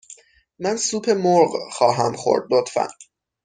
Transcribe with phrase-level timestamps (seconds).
[0.59, 2.87] من سوپ مرغ خواهم خورد، لطفاً.